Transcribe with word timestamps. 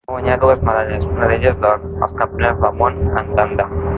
Va 0.09 0.13
guanyar 0.13 0.35
dues 0.43 0.63
medalles, 0.69 1.03
una 1.17 1.27
d'elles 1.33 1.59
d'or, 1.65 1.85
als 2.07 2.17
Campionats 2.23 2.65
del 2.65 2.75
món 2.83 3.01
en 3.23 3.33
tàndem. 3.41 3.79